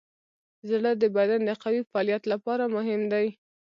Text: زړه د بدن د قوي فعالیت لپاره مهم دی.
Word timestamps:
زړه 0.69 0.91
د 1.01 1.03
بدن 1.17 1.41
د 1.45 1.51
قوي 1.63 1.81
فعالیت 1.89 2.23
لپاره 2.33 2.63
مهم 2.75 3.01
دی. 3.13 3.27